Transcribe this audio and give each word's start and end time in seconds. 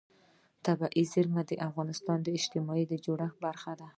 طبیعي 0.65 1.03
زیرمې 1.11 1.43
د 1.47 1.51
افغانستان 1.67 2.17
د 2.23 2.27
اجتماعي 2.37 2.85
جوړښت 3.05 3.37
برخه 3.45 3.71
ده. 3.79 3.87